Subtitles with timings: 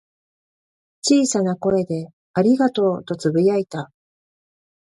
[1.03, 3.91] 小さな声で「ありがとう」とつぶやいた。